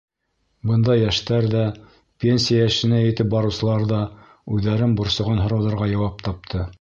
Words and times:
Бында 0.69 0.95
йәштәр 0.99 1.47
ҙә, 1.51 1.61
пенсия 2.25 2.63
йәшенә 2.69 3.01
етеп 3.03 3.29
барыусылар 3.35 3.87
ҙа 3.95 4.01
үҙҙәрен 4.57 4.97
борсоған 5.03 5.45
һорауҙарға 5.47 5.91
яуап 5.97 6.29
тапты. 6.29 6.67